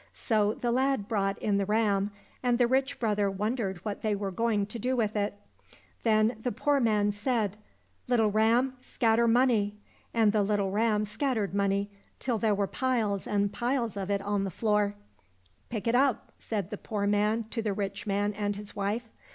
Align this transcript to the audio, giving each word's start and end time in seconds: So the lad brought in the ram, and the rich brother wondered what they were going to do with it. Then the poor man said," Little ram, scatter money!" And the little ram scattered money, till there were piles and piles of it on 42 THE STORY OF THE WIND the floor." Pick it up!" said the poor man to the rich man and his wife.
So 0.15 0.55
the 0.55 0.71
lad 0.71 1.07
brought 1.07 1.37
in 1.37 1.57
the 1.57 1.65
ram, 1.67 2.09
and 2.41 2.57
the 2.57 2.65
rich 2.65 2.99
brother 2.99 3.29
wondered 3.29 3.77
what 3.85 4.01
they 4.01 4.15
were 4.15 4.31
going 4.31 4.65
to 4.65 4.79
do 4.79 4.95
with 4.95 5.15
it. 5.15 5.35
Then 6.01 6.37
the 6.41 6.51
poor 6.51 6.79
man 6.79 7.11
said," 7.11 7.55
Little 8.07 8.31
ram, 8.31 8.73
scatter 8.79 9.27
money!" 9.27 9.77
And 10.15 10.31
the 10.33 10.41
little 10.41 10.71
ram 10.71 11.05
scattered 11.05 11.53
money, 11.53 11.91
till 12.17 12.39
there 12.39 12.55
were 12.55 12.65
piles 12.65 13.27
and 13.27 13.53
piles 13.53 13.95
of 13.95 14.09
it 14.09 14.23
on 14.23 14.39
42 14.41 14.43
THE 14.45 14.49
STORY 14.57 14.85
OF 14.85 14.89
THE 14.89 14.95
WIND 14.95 14.95
the 14.95 14.95
floor." 14.95 15.05
Pick 15.69 15.87
it 15.87 15.93
up!" 15.95 16.31
said 16.39 16.71
the 16.71 16.77
poor 16.79 17.05
man 17.05 17.43
to 17.51 17.61
the 17.61 17.73
rich 17.73 18.07
man 18.07 18.33
and 18.33 18.55
his 18.55 18.75
wife. 18.75 19.07